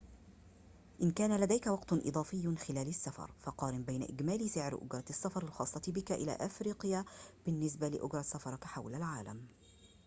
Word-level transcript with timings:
إن 1.01 1.11
كان 1.11 1.35
لديك 1.39 1.67
وقت 1.67 1.93
إضافي 1.93 2.55
خلال 2.55 2.87
السفر 2.87 3.31
فقارن 3.41 3.83
بين 3.83 4.03
إجمالي 4.03 4.47
سعر 4.47 4.79
أجرة 4.85 5.03
السفر 5.09 5.43
الخاصة 5.43 5.81
بك 5.87 6.11
إلى 6.11 6.31
أفريقيا 6.31 7.05
بالنسبة 7.45 7.87
لأجرة 7.87 8.21
سفرك 8.21 8.63
حول 8.63 8.95
العالم 8.95 9.45